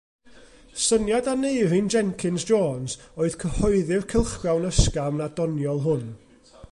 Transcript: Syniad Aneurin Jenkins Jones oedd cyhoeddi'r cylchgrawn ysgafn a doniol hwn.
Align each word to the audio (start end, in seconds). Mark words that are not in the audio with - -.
Syniad 0.73 1.27
Aneurin 1.33 1.91
Jenkins 1.95 2.47
Jones 2.51 2.97
oedd 3.25 3.37
cyhoeddi'r 3.43 4.07
cylchgrawn 4.15 4.69
ysgafn 4.71 5.25
a 5.27 5.29
doniol 5.41 5.85
hwn. 5.89 6.09